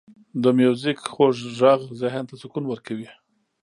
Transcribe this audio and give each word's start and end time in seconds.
•د 0.43 0.45
میوزیک 0.59 0.97
خوږ 1.13 1.35
ږغ 1.57 1.79
ذهن 2.01 2.23
ته 2.29 2.35
سکون 2.41 2.63
ورکوي. 2.67 3.09